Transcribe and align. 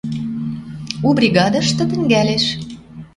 У 1.07 1.09
бригадышты 1.19 1.83
тӹнгӓлеш. 1.89 2.45